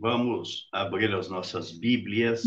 [0.00, 2.42] Vamos abrir as nossas Bíblias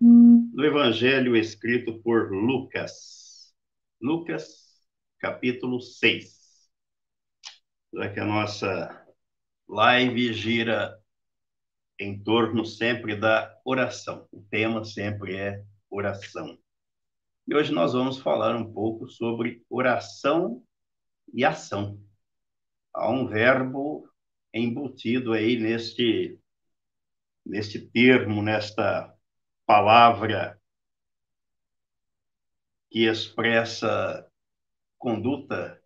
[0.00, 3.54] no Evangelho escrito por Lucas.
[4.02, 4.76] Lucas,
[5.20, 6.68] capítulo 6.
[7.94, 9.06] Já que a nossa
[9.68, 11.00] live gira
[11.96, 14.26] em torno sempre da oração.
[14.32, 16.58] O tema sempre é oração.
[17.46, 20.60] E hoje nós vamos falar um pouco sobre oração
[21.32, 22.02] e ação.
[22.92, 24.10] Há um verbo
[24.52, 26.39] embutido aí neste
[27.44, 29.14] neste termo, nesta
[29.66, 30.60] palavra
[32.90, 34.28] que expressa
[34.98, 35.80] conduta,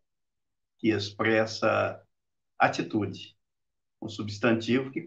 [0.79, 2.03] que expressa
[2.59, 3.37] atitude.
[4.01, 5.03] Um substantivo que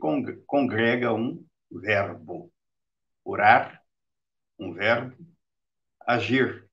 [0.45, 2.51] congrega um verbo.
[3.23, 3.83] Orar,
[4.57, 5.17] um verbo.
[5.99, 6.69] Agir,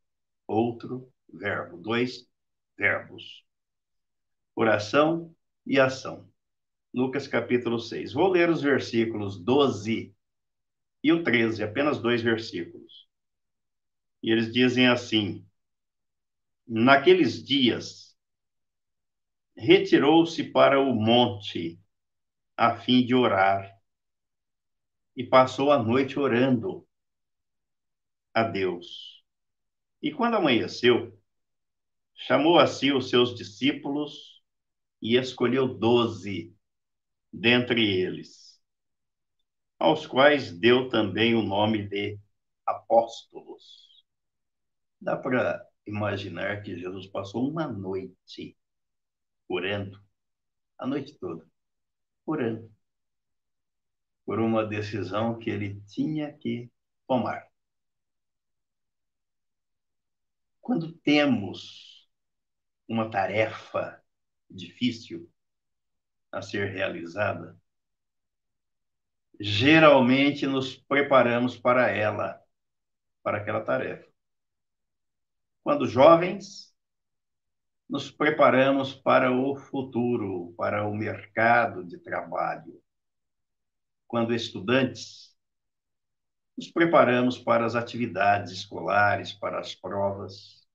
[0.47, 1.78] outro verbo.
[1.78, 2.28] Dois
[2.77, 3.45] verbos.
[4.55, 5.34] Oração
[5.66, 6.31] e ação.
[6.95, 8.12] Lucas capítulo 6.
[8.12, 10.14] Vou ler os versículos 12
[11.03, 13.09] e o 13, apenas dois versículos.
[14.23, 15.45] E eles dizem assim:
[16.65, 18.17] Naqueles dias,
[19.56, 21.81] retirou-se para o monte
[22.56, 23.77] a fim de orar
[25.17, 26.87] e passou a noite orando
[28.33, 29.25] a Deus.
[30.00, 31.19] E quando amanheceu,
[32.15, 34.41] chamou a si os seus discípulos
[35.03, 36.53] e escolheu doze
[37.35, 38.63] dentre eles,
[39.79, 42.19] aos quais deu também o nome de
[42.65, 44.05] apóstolos.
[45.01, 48.57] Dá para imaginar que Jesus passou uma noite
[49.49, 50.01] orando,
[50.79, 51.47] a noite toda,
[52.25, 52.73] orando,
[54.25, 56.71] por uma decisão que ele tinha que
[57.07, 57.47] tomar.
[60.61, 62.09] Quando temos
[62.89, 64.03] uma tarefa
[64.49, 65.31] difícil,
[66.35, 67.57] a ser realizada,
[69.41, 72.43] geralmente nos preparamos para ela,
[73.22, 74.09] para aquela tarefa.
[75.62, 76.75] Quando jovens,
[77.89, 82.83] nos preparamos para o futuro, para o mercado de trabalho.
[84.06, 85.37] Quando estudantes,
[86.56, 90.67] nos preparamos para as atividades escolares, para as provas.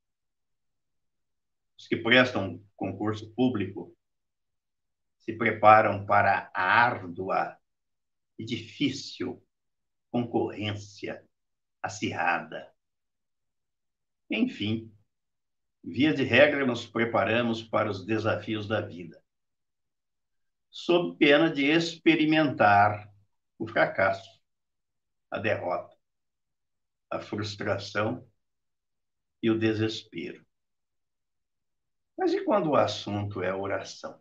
[1.78, 3.96] Os que prestam concurso público
[5.29, 7.56] se preparam para a árdua
[8.35, 9.45] e difícil
[10.09, 11.23] concorrência
[11.84, 12.73] acirrada.
[14.28, 14.91] Enfim,
[15.84, 19.23] via de regra, nos preparamos para os desafios da vida,
[20.72, 23.07] sob pena de experimentar
[23.59, 24.41] o fracasso,
[25.29, 25.95] a derrota,
[27.07, 28.28] a frustração
[29.44, 30.44] e o desespero.
[32.18, 34.19] Mas e quando o assunto é oração?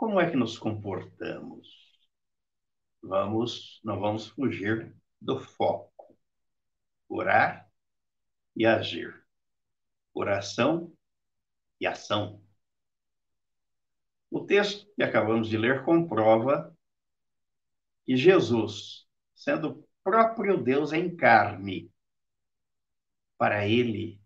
[0.00, 1.68] Como é que nos comportamos?
[3.02, 6.16] Vamos, não vamos fugir do foco.
[7.06, 7.70] Orar
[8.56, 9.14] e agir.
[10.14, 10.90] Oração
[11.78, 12.42] e ação.
[14.30, 16.74] O texto que acabamos de ler comprova
[18.06, 21.92] que Jesus, sendo o próprio Deus em carne,
[23.36, 24.18] para ele,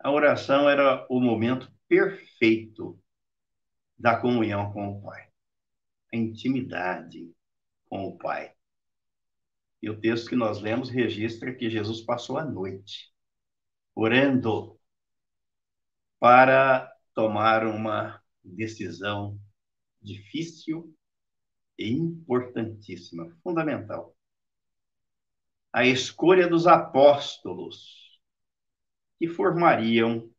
[0.00, 3.00] a oração era o momento perfeito
[4.04, 5.30] da comunhão com o Pai,
[6.12, 7.34] a intimidade
[7.86, 8.54] com o Pai.
[9.80, 13.10] E o texto que nós lemos registra que Jesus passou a noite
[13.94, 14.78] orando
[16.20, 19.40] para tomar uma decisão
[20.02, 20.94] difícil
[21.78, 24.14] e importantíssima, fundamental.
[25.72, 28.20] A escolha dos apóstolos
[29.18, 30.30] que formariam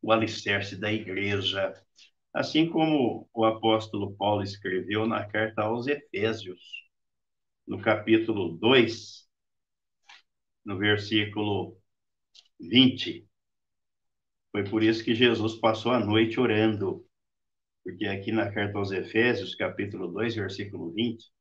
[0.00, 1.74] o alicerce da igreja
[2.36, 6.60] Assim como o apóstolo Paulo escreveu na carta aos Efésios,
[7.66, 9.26] no capítulo 2,
[10.62, 11.80] no versículo
[12.60, 13.26] 20.
[14.52, 17.08] Foi por isso que Jesus passou a noite orando,
[17.82, 21.32] porque aqui na carta aos Efésios, capítulo 2, versículo 20,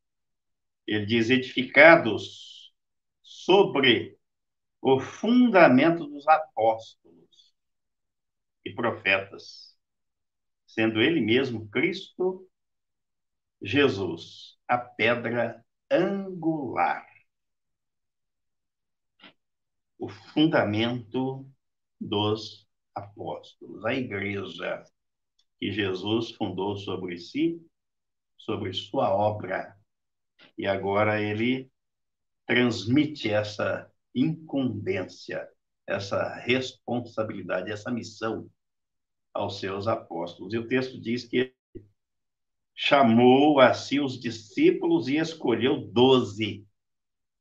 [0.88, 2.74] ele diz: edificados
[3.22, 4.18] sobre
[4.81, 7.54] o fundamento dos apóstolos
[8.64, 9.75] e profetas
[10.75, 12.45] sendo ele mesmo Cristo
[13.62, 17.07] Jesus, a pedra angular,
[19.98, 21.50] o fundamento
[22.00, 24.83] dos apóstolos, a igreja
[25.57, 27.66] que Jesus fundou sobre si,
[28.38, 29.74] sobre sua obra.
[30.57, 31.72] E agora ele
[32.45, 35.48] transmite essa incumbência,
[35.88, 38.51] essa responsabilidade, essa missão
[39.36, 40.54] aos seus apóstolos.
[40.54, 41.54] E o texto diz que
[42.74, 46.66] chamou a si os discípulos e escolheu doze.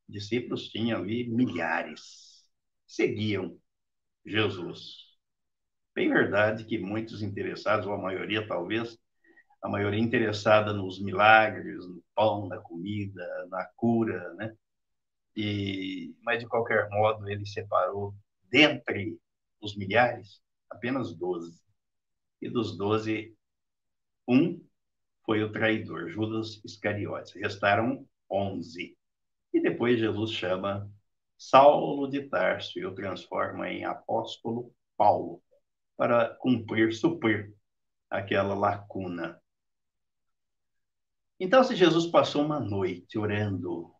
[0.08, 2.44] Discípulos tinham ali milhares.
[2.86, 3.56] Seguiam
[4.26, 5.04] Jesus.
[5.94, 8.98] Bem verdade que muitos interessados, ou a maioria talvez,
[9.62, 14.54] a maioria interessada nos milagres, no pão, na comida, na cura, né?
[15.36, 18.14] E, mas, de qualquer modo, ele separou
[18.50, 19.18] dentre
[19.60, 21.63] os milhares apenas doze.
[22.44, 23.34] E dos doze,
[24.28, 24.62] um
[25.24, 27.32] foi o traidor, Judas Iscariotes.
[27.32, 28.98] Restaram onze.
[29.50, 30.92] E depois Jesus chama
[31.38, 35.42] Saulo de Tarso e o transforma em apóstolo Paulo,
[35.96, 37.56] para cumprir, suprir
[38.10, 39.40] aquela lacuna.
[41.40, 43.90] Então, se Jesus passou uma noite orando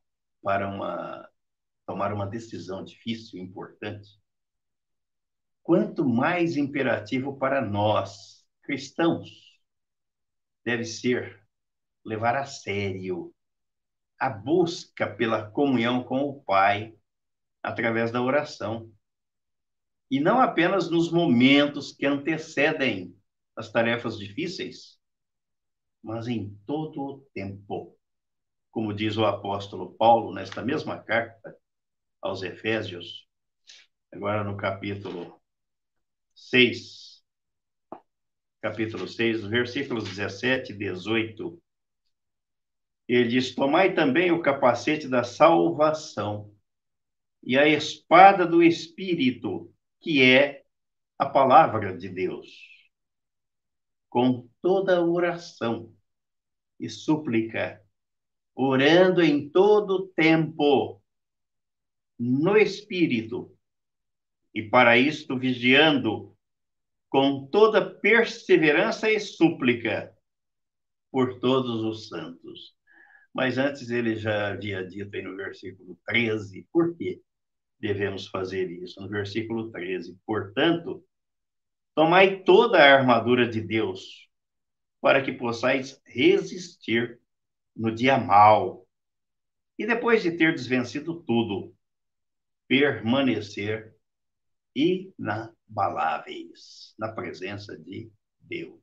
[0.43, 1.27] para uma,
[1.87, 4.23] tomar uma decisão difícil, importante,
[5.65, 9.29] quanto mais imperativo para nós, cristãos,
[10.63, 11.43] deve ser
[12.05, 13.35] levar a sério
[14.21, 16.95] a busca pela comunhão com o Pai
[17.63, 18.93] através da oração.
[20.11, 23.17] E não apenas nos momentos que antecedem
[23.57, 25.01] as tarefas difíceis,
[26.03, 27.99] mas em todo o tempo
[28.71, 31.57] como diz o apóstolo Paulo nesta mesma carta
[32.21, 33.29] aos Efésios,
[34.13, 35.41] agora no capítulo
[36.35, 37.23] 6,
[38.61, 41.63] capítulo 6, versículos 17 e 18.
[43.07, 46.53] Ele diz: Tomai também o capacete da salvação
[47.43, 50.65] e a espada do Espírito, que é
[51.19, 52.49] a palavra de Deus,
[54.09, 55.95] com toda oração
[56.81, 57.85] e súplica
[58.55, 61.03] orando em todo tempo
[62.19, 63.54] no Espírito,
[64.55, 66.35] e para isto vigiando
[67.09, 70.13] com toda perseverança e súplica
[71.11, 72.75] por todos os santos.
[73.33, 77.21] Mas antes ele já havia dito aí no versículo 13, por que
[77.79, 79.01] devemos fazer isso?
[79.01, 81.05] No versículo 13, portanto,
[81.95, 84.29] tomai toda a armadura de Deus,
[85.01, 87.21] para que possais resistir
[87.77, 88.87] no dia mal.
[89.79, 91.75] E depois de ter desvencido tudo,
[92.67, 93.94] permanecer
[94.75, 98.11] inabaláveis na presença de
[98.41, 98.81] Deus,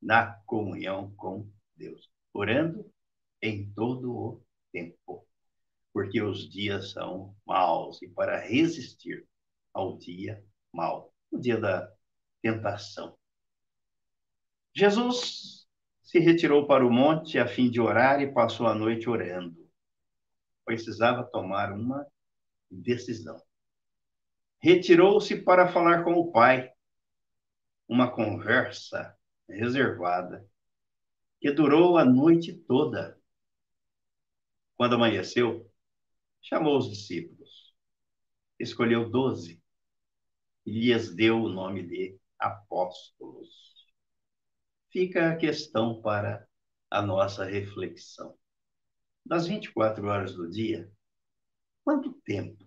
[0.00, 2.90] na comunhão com Deus, orando
[3.42, 4.42] em todo o
[4.72, 5.26] tempo,
[5.92, 9.26] porque os dias são maus e para resistir
[9.72, 10.42] ao dia
[10.72, 11.90] mau, o dia da
[12.42, 13.16] tentação.
[14.74, 15.66] Jesus
[16.02, 19.66] se retirou para o monte a fim de orar e passou a noite orando.
[20.64, 22.06] Precisava tomar uma
[22.70, 23.40] decisão.
[24.66, 26.72] Retirou-se para falar com o pai.
[27.88, 29.16] Uma conversa
[29.48, 30.44] reservada
[31.40, 33.16] que durou a noite toda.
[34.76, 35.70] Quando amanheceu,
[36.42, 37.76] chamou os discípulos,
[38.58, 39.62] escolheu doze
[40.66, 43.86] e lhes deu o nome de apóstolos
[44.90, 46.44] fica a questão para
[46.90, 48.36] a nossa reflexão.
[49.24, 50.90] Das 24 horas do dia,
[51.84, 52.65] quanto tempo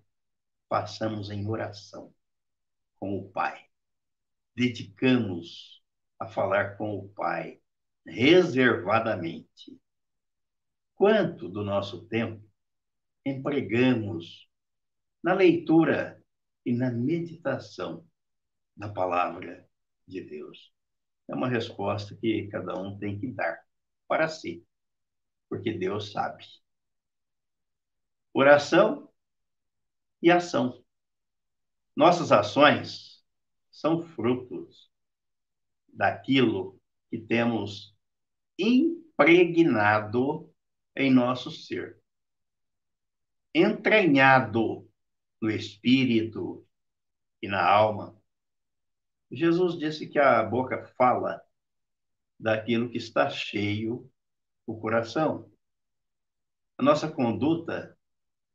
[0.69, 2.13] passamos em oração
[3.00, 3.66] com o Pai?
[4.55, 5.84] Dedicamos
[6.17, 7.60] a falar com o Pai
[8.05, 9.77] reservadamente.
[10.96, 12.48] Quanto do nosso tempo
[13.25, 14.48] empregamos
[15.22, 16.24] na leitura
[16.65, 18.08] e na meditação
[18.77, 19.67] da palavra
[20.08, 20.72] de Deus?
[21.29, 23.63] é uma resposta que cada um tem que dar
[24.08, 24.65] para si,
[25.48, 26.43] porque Deus sabe.
[28.34, 29.09] Oração
[30.21, 30.83] e ação.
[31.95, 33.23] Nossas ações
[33.71, 34.91] são frutos
[35.88, 37.95] daquilo que temos
[38.57, 40.53] impregnado
[40.95, 42.01] em nosso ser,
[43.53, 44.89] entranhado
[45.41, 46.65] no espírito
[47.41, 48.19] e na alma
[49.31, 51.41] Jesus disse que a boca fala
[52.39, 54.09] daquilo que está cheio
[54.65, 55.51] o coração.
[56.77, 57.95] A nossa conduta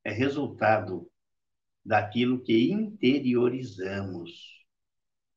[0.03, 1.11] é resultado
[1.85, 4.65] daquilo que interiorizamos,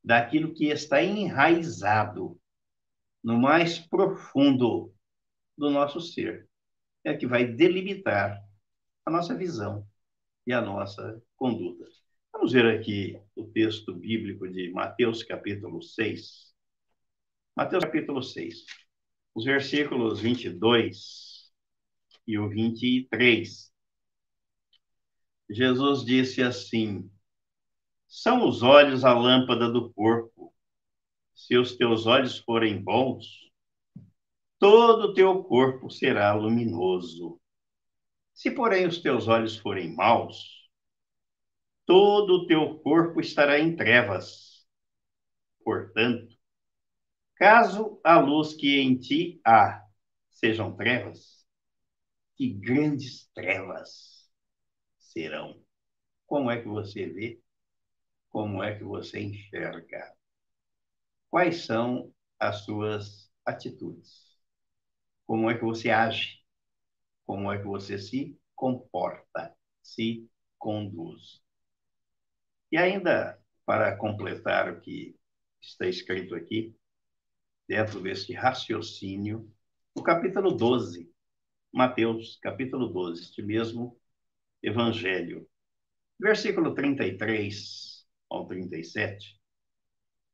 [0.04, 2.40] daquilo que está enraizado
[3.24, 4.94] no mais profundo
[5.58, 6.48] do nosso ser.
[7.04, 8.42] É que vai delimitar
[9.06, 9.88] a nossa visão
[10.46, 11.86] e a nossa conduta.
[12.32, 16.54] Vamos ver aqui o texto bíblico de Mateus capítulo 6.
[17.56, 18.66] Mateus capítulo 6,
[19.34, 21.52] os versículos 22
[22.28, 23.74] e o 23.
[25.50, 27.10] Jesus disse assim:
[28.08, 30.54] São os olhos a lâmpada do corpo.
[31.34, 33.26] Se os teus olhos forem bons,
[34.60, 37.40] todo o teu corpo será luminoso.
[38.34, 40.70] Se, porém, os teus olhos forem maus,
[41.86, 44.68] todo o teu corpo estará em trevas.
[45.64, 46.36] Portanto,
[47.36, 49.86] caso a luz que em ti há
[50.30, 51.46] sejam trevas,
[52.36, 54.17] que grandes trevas
[55.18, 55.60] serão.
[56.28, 57.42] Como é que você vê?
[58.30, 60.14] Como é que você enxerga?
[61.28, 64.38] Quais são as suas atitudes?
[65.26, 66.40] Como é que você age?
[67.26, 71.42] Como é que você se comporta, se conduz?
[72.72, 75.18] E ainda, para completar o que
[75.60, 76.76] está escrito aqui,
[77.68, 79.52] dentro deste raciocínio,
[79.96, 81.12] no capítulo 12,
[81.74, 83.97] Mateus, capítulo 12, este mesmo
[84.62, 85.48] evangelho,
[86.20, 89.40] versículo 33 ao 37,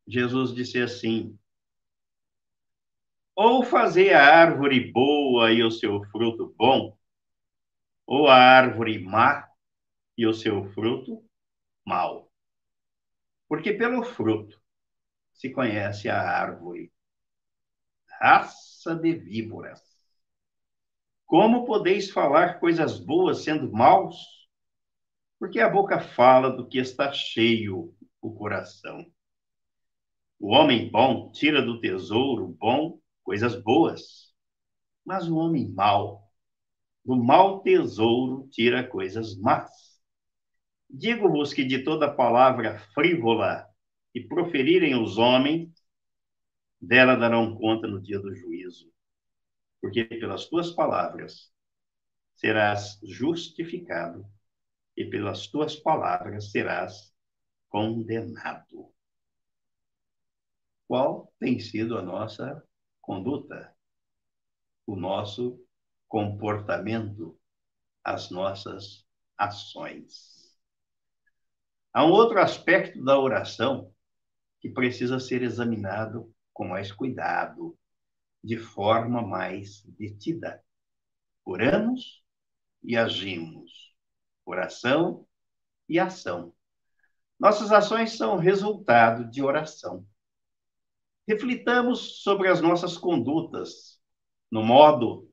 [0.07, 1.37] Jesus disse assim:
[3.35, 6.97] Ou fazer a árvore boa e o seu fruto bom,
[8.05, 9.47] ou a árvore má
[10.17, 11.23] e o seu fruto
[11.85, 12.31] mau.
[13.47, 14.61] Porque pelo fruto
[15.31, 16.91] se conhece a árvore.
[18.19, 19.92] Raça de víboras.
[21.25, 24.15] Como podeis falar coisas boas sendo maus?
[25.39, 29.05] Porque a boca fala do que está cheio o coração.
[30.39, 34.33] O homem bom tira do tesouro bom coisas boas,
[35.05, 36.29] mas o homem mau,
[37.03, 39.71] do mau tesouro, tira coisas más.
[40.89, 43.65] Digo-vos que de toda palavra frívola
[44.11, 45.69] que proferirem os homens,
[46.79, 48.92] dela darão conta no dia do juízo.
[49.83, 51.51] Porque pelas tuas palavras
[52.35, 54.25] serás justificado
[54.95, 57.13] e pelas tuas palavras serás
[57.67, 58.93] condenado.
[60.87, 62.63] Qual tem sido a nossa
[63.01, 63.75] conduta,
[64.87, 65.61] o nosso
[66.07, 67.37] comportamento,
[68.05, 69.05] as nossas
[69.37, 70.57] ações.
[71.91, 73.93] Há um outro aspecto da oração
[74.61, 77.77] que precisa ser examinado com mais cuidado,
[78.43, 80.63] de forma mais detida.
[81.45, 82.23] Oramos
[82.83, 83.95] e agimos.
[84.45, 85.25] Oração
[85.87, 86.53] e ação.
[87.39, 90.05] Nossas ações são resultado de oração.
[91.27, 94.01] Reflitamos sobre as nossas condutas,
[94.51, 95.29] no modo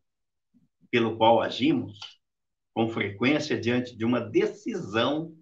[0.91, 1.99] pelo qual agimos,
[2.73, 5.37] com frequência diante de uma decisão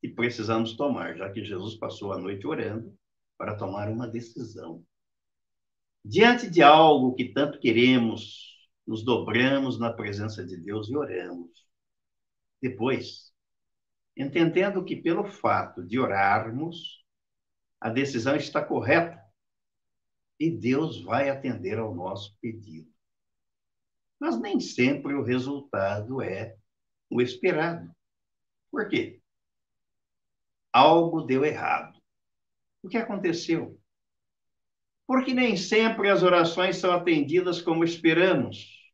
[0.00, 2.96] que precisamos tomar, já que Jesus passou a noite orando
[3.36, 4.84] para tomar uma decisão.
[6.04, 11.66] Diante de algo que tanto queremos, nos dobramos na presença de Deus e oramos.
[12.60, 13.32] Depois,
[14.16, 17.04] entendendo que pelo fato de orarmos,
[17.80, 19.22] a decisão está correta,
[20.40, 22.90] e Deus vai atender ao nosso pedido.
[24.18, 26.56] Mas nem sempre o resultado é
[27.10, 27.94] o esperado.
[28.70, 29.20] Por quê?
[30.72, 32.00] Algo deu errado.
[32.82, 33.77] O que aconteceu?
[35.08, 38.92] Porque nem sempre as orações são atendidas como esperamos.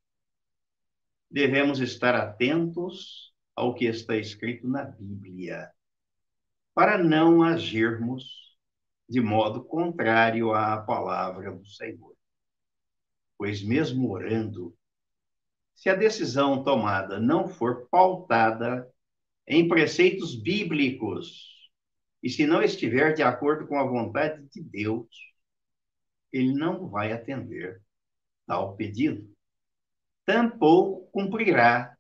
[1.28, 5.72] Devemos estar atentos ao que está escrito na Bíblia,
[6.72, 8.56] para não agirmos
[9.08, 12.14] de modo contrário à palavra do Senhor.
[13.36, 14.72] Pois, mesmo orando,
[15.74, 18.88] se a decisão tomada não for pautada
[19.48, 21.68] em preceitos bíblicos
[22.22, 25.33] e se não estiver de acordo com a vontade de Deus,
[26.34, 27.80] ele não vai atender
[28.44, 29.32] tal pedido.
[30.26, 31.96] Tampouco cumprirá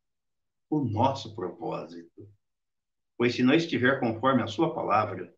[0.68, 2.28] o nosso propósito.
[3.16, 5.32] Pois se não estiver conforme a sua palavra,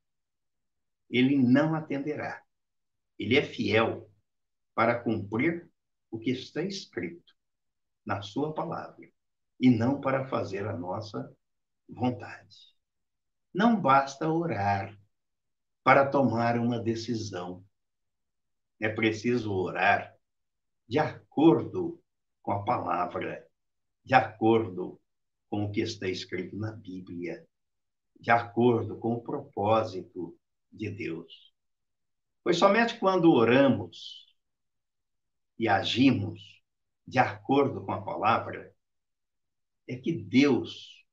[1.10, 2.42] ele não atenderá.
[3.18, 4.10] Ele é fiel
[4.74, 5.70] para cumprir
[6.10, 7.34] o que está escrito
[8.04, 9.06] na sua palavra
[9.60, 11.30] e não para fazer a nossa
[11.86, 12.56] vontade.
[13.52, 14.98] Não basta orar
[15.84, 17.62] para tomar uma decisão.
[18.80, 20.14] É preciso orar
[20.88, 22.02] de acordo
[22.42, 23.46] com a palavra,
[24.04, 25.00] de acordo
[25.48, 27.46] com o que está escrito na Bíblia,
[28.20, 30.38] de acordo com o propósito
[30.70, 31.52] de Deus.
[32.42, 34.26] Pois somente quando oramos
[35.58, 36.62] e agimos
[37.06, 38.74] de acordo com a palavra
[39.88, 41.04] é que Deus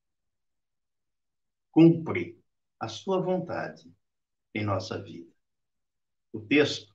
[1.71, 2.39] cumpre
[2.79, 3.91] a sua vontade
[4.53, 5.31] em nossa vida.
[6.31, 6.92] O texto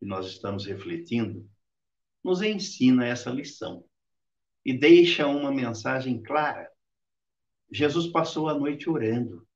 [0.00, 1.48] que nós estamos refletindo
[2.24, 3.84] nos ensina essa lição
[4.64, 6.70] e deixa uma mensagem clara.
[7.70, 9.46] Jesus passou a noite orando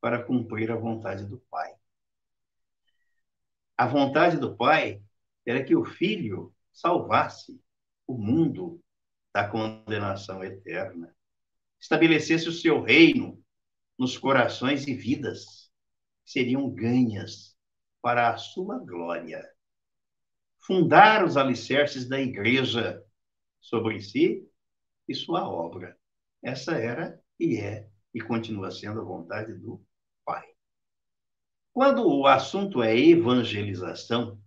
[0.00, 1.74] para cumprir a vontade do Pai.
[3.76, 5.02] A vontade do Pai
[5.46, 7.60] era que o filho salvasse
[8.06, 8.82] o mundo
[9.32, 11.14] da condenação eterna,
[11.80, 13.42] estabelecesse o seu reino
[13.98, 15.70] nos corações e vidas,
[16.24, 17.56] seriam ganhas
[18.00, 19.57] para a sua glória.
[20.68, 23.02] Fundar os alicerces da igreja
[23.58, 24.46] sobre si
[25.08, 25.98] e sua obra.
[26.42, 29.82] Essa era e é e continua sendo a vontade do
[30.26, 30.46] Pai.
[31.72, 34.38] Quando o assunto é evangelização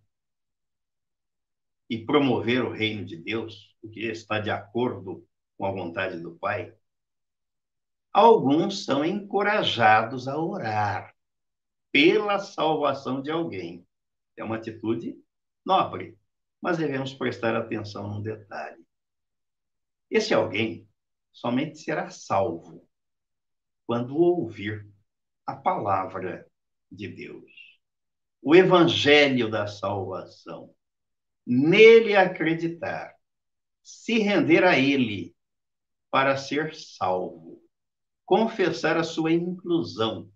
[1.89, 6.37] e promover o reino de Deus, o que está de acordo com a vontade do
[6.37, 6.71] Pai,
[8.13, 11.15] alguns são encorajados a orar
[11.91, 13.83] pela salvação de alguém.
[14.37, 15.19] É uma atitude
[15.65, 16.17] nobre,
[16.61, 18.85] mas devemos prestar atenção num detalhe.
[20.09, 20.87] Esse alguém
[21.31, 22.87] somente será salvo
[23.85, 24.87] quando ouvir
[25.45, 26.47] a palavra
[26.91, 27.51] de Deus,
[28.41, 30.73] o evangelho da salvação,
[31.45, 33.13] nele acreditar,
[33.81, 35.35] se render a ele
[36.09, 37.61] para ser salvo,
[38.25, 40.29] confessar a sua inclusão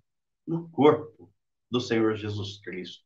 [0.48, 1.32] no corpo
[1.70, 3.05] do Senhor Jesus Cristo,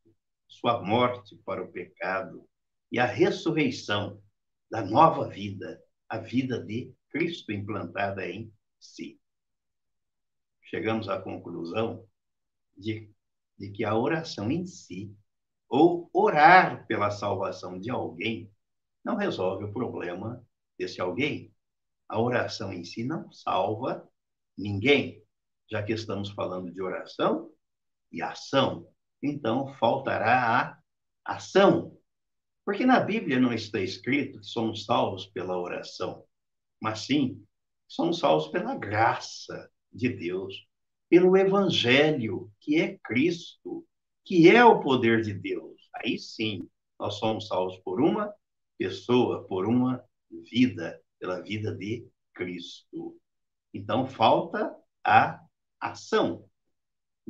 [0.50, 2.46] sua morte para o pecado
[2.92, 4.22] e a ressurreição
[4.70, 9.20] da nova vida, a vida de Cristo implantada em si
[10.70, 12.06] chegamos à conclusão
[12.76, 13.12] de,
[13.58, 15.12] de que a oração em si,
[15.68, 18.50] ou orar pela salvação de alguém,
[19.04, 20.44] não resolve o problema
[20.78, 21.52] desse alguém.
[22.08, 24.08] A oração em si não salva
[24.56, 25.24] ninguém,
[25.68, 27.50] já que estamos falando de oração
[28.12, 28.88] e ação.
[29.22, 30.80] Então, faltará
[31.24, 31.96] a ação.
[32.64, 36.24] Porque na Bíblia não está escrito que somos salvos pela oração,
[36.80, 37.44] mas sim,
[37.88, 40.66] somos salvos pela graça de Deus,
[41.08, 43.84] pelo Evangelho, que é Cristo,
[44.24, 45.76] que é o poder de Deus.
[45.96, 48.32] Aí sim, nós somos salvos por uma
[48.78, 50.04] pessoa, por uma
[50.50, 53.18] vida, pela vida de Cristo.
[53.74, 55.40] Então, falta a
[55.80, 56.48] ação.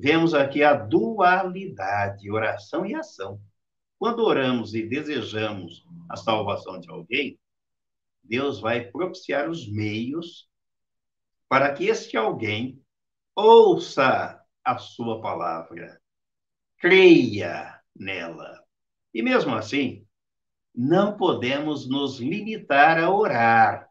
[0.02, 3.38] Vemos aqui a dualidade, oração e ação.
[3.98, 7.38] Quando oramos e desejamos a salvação de alguém,
[8.22, 10.48] Deus vai propiciar os meios
[11.46, 12.82] para que este alguém
[13.36, 16.00] ouça a sua palavra,
[16.78, 18.64] creia nela.
[19.12, 20.06] E mesmo assim,
[20.74, 23.90] não podemos nos limitar a orar,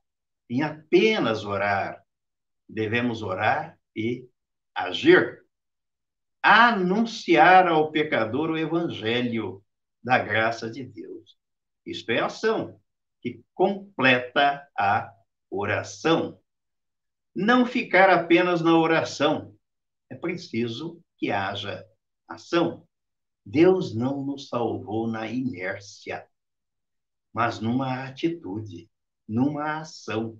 [0.49, 2.03] em apenas orar.
[2.67, 4.27] Devemos orar e
[4.73, 5.38] agir.
[6.41, 9.63] Anunciar ao pecador o evangelho
[10.01, 11.37] da graça de Deus.
[11.85, 12.79] Isto é ação
[13.21, 15.13] que completa a
[15.49, 16.39] oração.
[17.35, 19.55] Não ficar apenas na oração.
[20.09, 21.85] É preciso que haja
[22.27, 22.87] ação.
[23.45, 26.27] Deus não nos salvou na inércia,
[27.33, 28.89] mas numa atitude,
[29.27, 30.39] numa ação,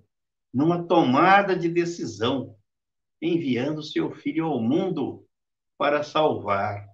[0.52, 2.56] numa tomada de decisão,
[3.20, 5.26] enviando seu filho ao mundo
[5.80, 6.86] para salvar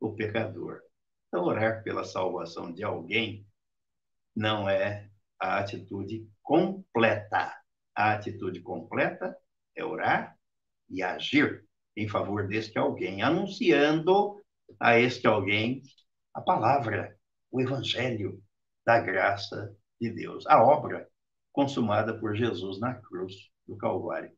[0.00, 0.80] o pecador.
[1.28, 3.46] Então, orar pela salvação de alguém
[4.34, 7.54] não é a atitude completa.
[7.94, 9.36] A atitude completa
[9.76, 10.38] é orar
[10.88, 14.42] e agir em favor deste alguém, anunciando
[14.80, 15.82] a este alguém
[16.32, 17.14] a palavra,
[17.50, 18.42] o evangelho
[18.86, 21.06] da graça de Deus, a obra
[21.52, 23.34] consumada por Jesus na cruz
[23.68, 24.32] do Calvário.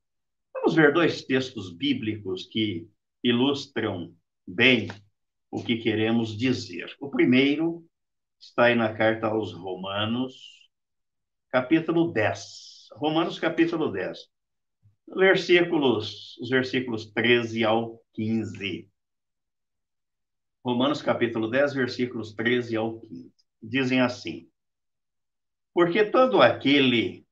[0.53, 2.91] Vamos ver dois textos bíblicos que
[3.23, 4.15] ilustram
[4.47, 4.89] bem
[5.51, 6.95] o que queremos dizer.
[7.01, 7.85] O primeiro
[8.41, 10.35] está aí na carta aos Romanos,
[11.51, 12.89] capítulo 10.
[12.97, 14.33] Romanos, capítulo 10
[15.15, 18.89] versículos, os versículos 13 ao 15.
[20.65, 23.33] Romanos capítulo 10, versículos 13 ao 15.
[23.63, 24.49] Dizem assim:
[25.75, 27.27] Porque todo aquele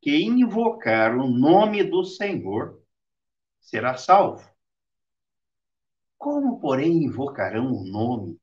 [0.00, 2.80] que invocar o nome do Senhor
[3.60, 4.48] será salvo.
[6.18, 8.40] Como, porém, invocarão o nome?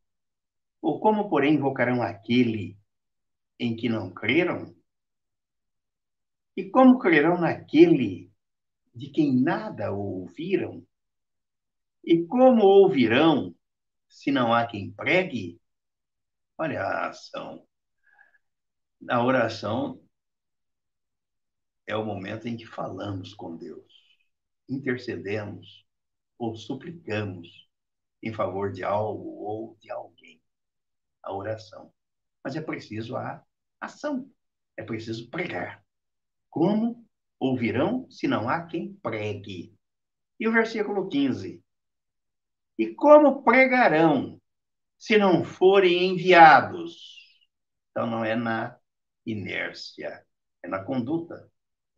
[0.82, 2.78] Ou como, porém, invocarão aquele
[3.60, 4.76] em que não creram?
[6.56, 8.32] E como crerão naquele
[8.94, 10.86] de quem nada ouviram?
[12.04, 13.54] E como ouvirão
[14.08, 15.60] se não há quem pregue?
[16.58, 17.68] Olha a ação.
[19.02, 20.02] Na oração
[21.86, 23.92] é o momento em que falamos com Deus,
[24.68, 25.86] intercedemos
[26.38, 27.65] ou suplicamos
[28.22, 30.42] em favor de algo ou de alguém.
[31.24, 31.94] A oração.
[32.44, 33.44] Mas é preciso a
[33.80, 34.30] ação.
[34.78, 35.84] É preciso pregar.
[36.50, 37.06] Como
[37.40, 39.76] ouvirão se não há quem pregue.
[40.40, 41.64] E o versículo 15:
[42.78, 44.42] E como pregarão
[44.98, 47.16] se não forem enviados?
[47.92, 48.78] Então não é na
[49.26, 50.26] inércia,
[50.62, 51.50] é na conduta,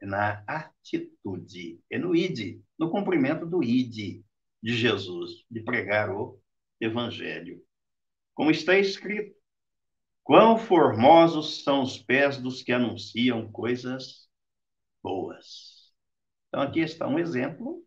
[0.01, 4.23] é na atitude, é no id, no cumprimento do id
[4.62, 6.39] de Jesus, de pregar o
[6.80, 7.63] evangelho.
[8.34, 9.36] Como está escrito,
[10.24, 14.30] quão formosos são os pés dos que anunciam coisas
[15.02, 15.91] boas.
[16.48, 17.84] Então aqui está um exemplo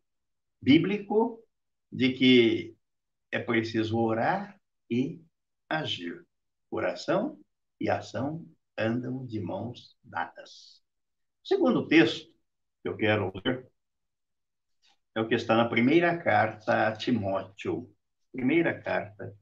[0.60, 1.42] bíblico
[1.90, 2.76] de que
[3.30, 5.20] é preciso orar e
[5.68, 6.26] agir.
[6.70, 7.38] Oração
[7.80, 10.82] e ação andam de mãos dadas.
[11.42, 12.32] Segundo texto
[12.82, 13.70] que eu quero ler
[15.14, 17.92] é o que está na primeira carta a Timóteo.
[18.32, 19.36] Primeira carta,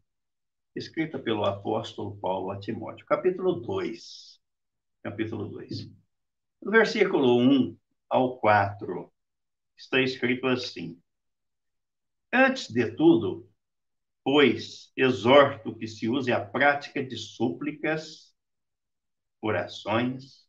[0.74, 4.40] escrita pelo apóstolo Paulo a Timóteo, capítulo 2.
[5.02, 5.90] Capítulo 2.
[6.62, 7.76] No versículo 1
[8.08, 9.12] ao 4,
[9.76, 11.00] está escrito assim:
[12.32, 13.48] Antes de tudo,
[14.24, 18.34] pois, exorto que se use a prática de súplicas,
[19.42, 20.48] orações,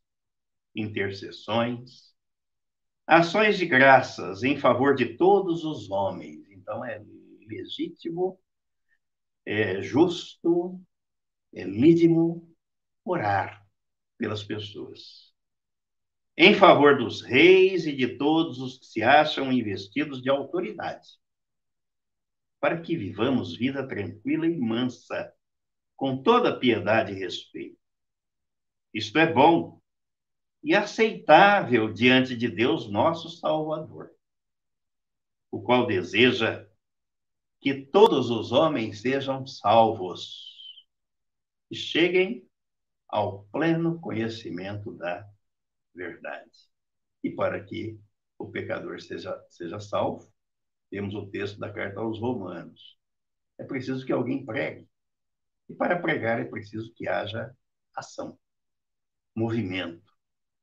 [0.74, 2.09] intercessões,
[3.10, 6.48] ações de graças em favor de todos os homens.
[6.52, 7.04] Então, é
[7.48, 8.40] legítimo,
[9.44, 10.80] é justo,
[11.52, 12.48] é lídimo
[13.04, 13.66] orar
[14.16, 15.34] pelas pessoas.
[16.38, 21.10] Em favor dos reis e de todos os que se acham investidos de autoridade
[22.60, 25.34] para que vivamos vida tranquila e mansa,
[25.96, 27.80] com toda piedade e respeito.
[28.94, 29.79] Isto é bom
[30.64, 34.12] e aceitável diante de Deus, nosso Salvador,
[35.52, 36.68] o qual deseja
[37.60, 40.88] que todos os homens sejam salvos
[41.70, 42.48] e cheguem
[43.08, 45.28] ao pleno conhecimento da
[45.94, 46.50] verdade.
[47.24, 48.00] E para que
[48.38, 50.32] o pecador seja, seja salvo,
[50.90, 52.98] temos o texto da carta aos Romanos.
[53.58, 54.88] É preciso que alguém pregue.
[55.68, 57.56] E para pregar é preciso que haja
[57.94, 58.40] ação,
[59.36, 60.09] movimento,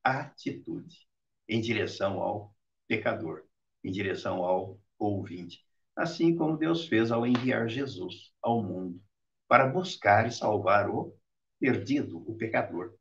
[0.07, 1.07] atitude
[1.49, 2.55] em direção ao
[2.87, 3.45] pecador,
[3.83, 5.64] em direção ao ouvinte.
[5.97, 9.01] Assim como Deus fez ao enviar Jesus ao mundo
[9.49, 11.16] para buscar e salvar o
[11.59, 12.95] perdido, o pecador.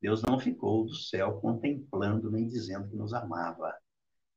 [0.00, 3.74] Deus não ficou do céu contemplando nem dizendo que nos amava.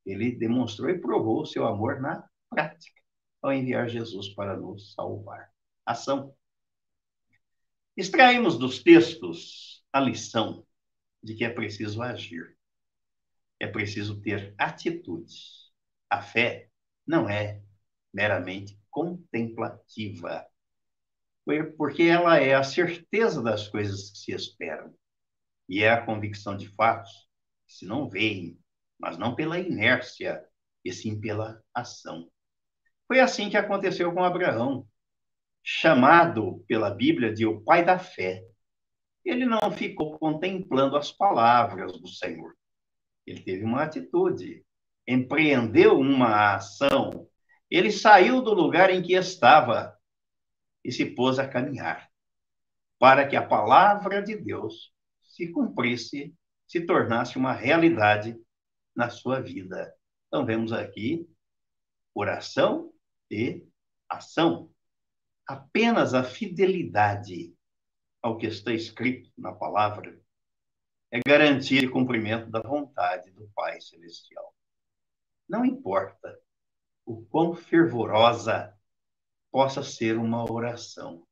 [0.06, 3.02] Ele demonstrou e provou o seu amor na prática,
[3.42, 5.52] ao enviar Jesus para nos salvar.
[5.86, 6.34] Ação.
[7.96, 10.67] Extraímos dos textos a lição
[11.28, 12.58] de que é preciso agir.
[13.60, 15.36] É preciso ter atitude.
[16.10, 16.70] A fé
[17.06, 17.62] não é
[18.14, 20.48] meramente contemplativa,
[21.78, 24.94] porque ela é a certeza das coisas que se esperam
[25.68, 27.12] e é a convicção de fatos
[27.66, 28.58] que se não veem
[29.00, 30.44] mas não pela inércia,
[30.84, 32.32] e sim pela ação.
[33.08, 34.88] Foi assim que aconteceu com Abraão,
[35.64, 38.44] chamado pela Bíblia de o pai da fé.
[39.28, 42.56] Ele não ficou contemplando as palavras do Senhor.
[43.26, 44.66] Ele teve uma atitude,
[45.06, 47.28] empreendeu uma ação.
[47.70, 49.94] Ele saiu do lugar em que estava
[50.82, 52.10] e se pôs a caminhar,
[52.98, 56.34] para que a palavra de Deus se cumprisse,
[56.66, 58.40] se tornasse uma realidade
[58.96, 59.94] na sua vida.
[60.28, 61.28] Então, vemos aqui
[62.14, 62.94] oração
[63.30, 63.62] e
[64.08, 64.72] ação.
[65.46, 67.57] Apenas a fidelidade
[68.22, 70.20] ao que está escrito na palavra
[71.12, 74.54] é garantir o cumprimento da vontade do Pai Celestial.
[75.48, 76.38] Não importa
[77.06, 78.78] o quão fervorosa
[79.50, 81.26] possa ser uma oração.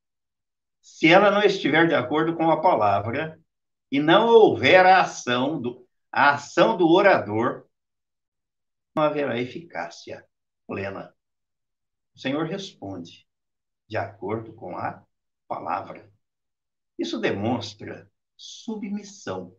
[0.81, 3.39] Se ela não estiver de acordo com a palavra
[3.91, 7.67] e não houver a ação do, a ação do orador,
[8.95, 10.25] não haverá eficácia
[10.65, 11.13] plena.
[12.15, 13.27] O Senhor responde
[13.87, 15.03] de acordo com a
[15.47, 16.09] palavra.
[16.97, 19.55] Isso demonstra submissão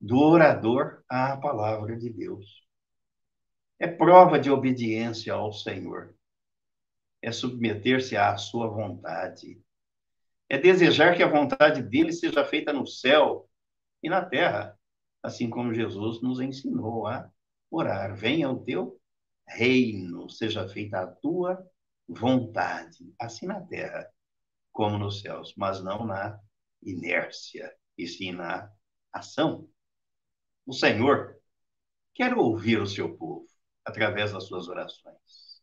[0.00, 2.66] do orador à palavra de Deus.
[3.78, 6.14] É prova de obediência ao Senhor.
[7.20, 9.62] É submeter-se à sua vontade.
[10.48, 13.48] É desejar que a vontade dele seja feita no céu
[14.02, 14.78] e na terra
[15.22, 17.30] assim como Jesus nos ensinou a
[17.70, 18.14] orar.
[18.14, 19.00] Venha o teu
[19.46, 21.64] reino, seja feita a tua
[22.08, 24.08] vontade, assim na terra
[24.72, 26.38] como nos céus, mas não na
[26.82, 28.70] inércia, e sim na
[29.12, 29.68] ação.
[30.66, 31.36] O Senhor
[32.14, 33.46] quer ouvir o seu povo
[33.84, 35.62] através das suas orações,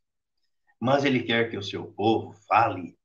[0.79, 2.97] mas Ele quer que o seu povo fale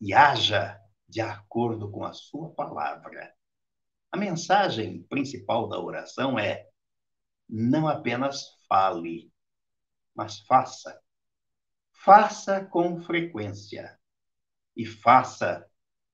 [0.00, 3.36] e haja de acordo com a sua palavra
[4.16, 6.66] a mensagem principal da oração é:
[7.46, 9.30] não apenas fale,
[10.14, 10.98] mas faça.
[11.92, 14.00] Faça com frequência
[14.74, 15.68] e faça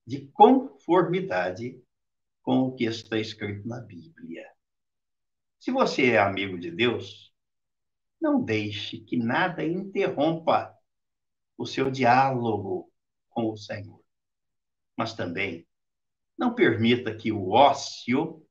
[0.06, 1.80] de conformidade
[2.42, 4.46] com o que está escrito na Bíblia.
[5.58, 7.32] Se você é amigo de Deus,
[8.20, 10.76] não deixe que nada interrompa
[11.56, 12.90] o seu diálogo
[13.30, 14.02] com o Senhor.
[14.96, 15.66] Mas também
[16.36, 18.46] não permita que o ócio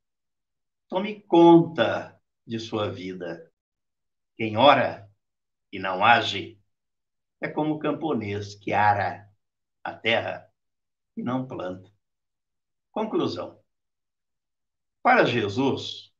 [0.87, 3.51] tome conta de sua vida.
[4.35, 5.09] Quem ora
[5.71, 6.59] e não age
[7.39, 9.29] é como o camponês que ara
[9.83, 10.50] a terra
[11.15, 11.89] e não planta.
[12.91, 13.59] Conclusão.
[15.01, 16.11] Para Jesus,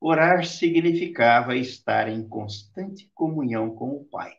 [0.00, 4.36] orar significava estar em constante comunhão com o Pai.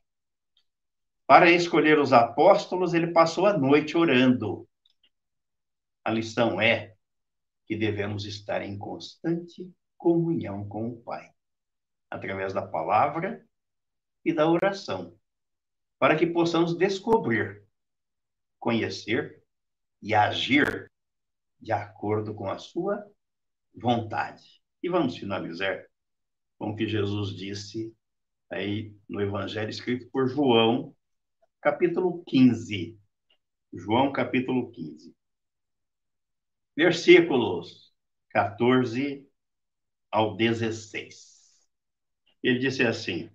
[1.27, 4.67] Para escolher os apóstolos, ele passou a noite orando.
[6.03, 6.95] A lição é
[7.65, 11.31] que devemos estar em constante comunhão com o Pai,
[12.09, 13.45] através da palavra
[14.25, 15.15] e da oração,
[15.99, 17.63] para que possamos descobrir,
[18.57, 19.38] conhecer
[20.01, 20.91] e agir
[21.59, 23.05] de acordo com a sua
[23.73, 24.61] vontade.
[24.81, 25.85] E vamos finalizar
[26.57, 27.93] com o que Jesus disse
[28.49, 30.95] aí no Evangelho escrito por João,
[31.61, 32.97] capítulo 15.
[33.73, 35.15] João, capítulo 15.
[36.75, 37.93] Versículos
[38.29, 39.27] 14
[40.11, 41.29] ao 16.
[42.41, 43.29] Ele disse assim: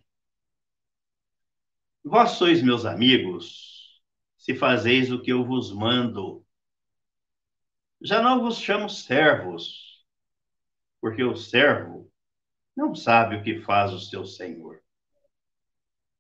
[2.03, 4.03] Vós sois meus amigos,
[4.37, 6.44] se fazeis o que eu vos mando.
[8.05, 10.05] Já não vos chamo servos,
[11.01, 12.13] porque o servo
[12.77, 14.83] não sabe o que faz o seu senhor.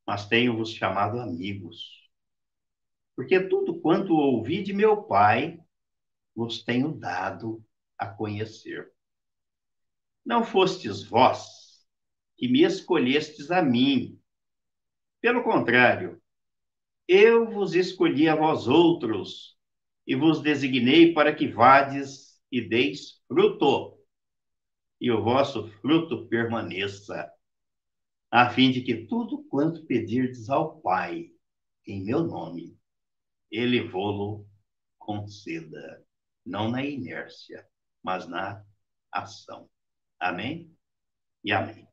[0.06, 2.10] Mas tenho-vos chamado amigos,
[3.14, 5.62] porque tudo quanto ouvi de meu Pai
[6.34, 7.62] vos tenho dado
[7.98, 8.90] a conhecer.
[10.24, 11.86] Não fostes vós
[12.34, 14.18] que me escolhestes a mim.
[15.20, 16.18] Pelo contrário,
[17.06, 19.53] eu vos escolhi a vós outros
[20.06, 23.98] e vos designei para que vades e deis fruto,
[25.00, 27.30] e o vosso fruto permaneça,
[28.30, 31.30] a fim de que tudo quanto pedirdes ao Pai,
[31.86, 32.76] em meu nome,
[33.50, 34.46] ele vô-lo
[34.98, 36.04] conceda,
[36.44, 37.66] não na inércia,
[38.02, 38.64] mas na
[39.12, 39.68] ação.
[40.18, 40.74] Amém?
[41.44, 41.86] E amém.